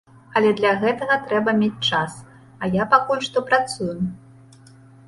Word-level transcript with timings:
Але 0.39 0.53
для 0.61 0.71
гэтага 0.83 1.17
трэба 1.27 1.51
мець 1.61 1.85
час, 1.91 2.17
а 2.63 2.73
я 2.81 2.91
пакуль 2.95 3.25
што 3.31 3.37
працую. 3.53 3.97